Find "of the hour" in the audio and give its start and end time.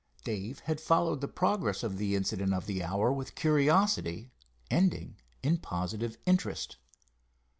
2.55-3.13